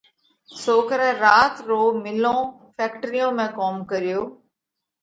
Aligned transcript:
سوڪرئہ 0.61 1.11
رات 1.23 1.55
رو 1.69 1.81
مِلون 2.03 2.41
(فيڪٽريون) 2.75 3.35
۾ 3.45 3.47
ڪوم 3.59 3.75
ڪريو۔ 3.91 4.21